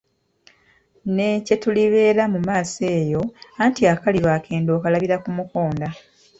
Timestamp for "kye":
1.45-1.55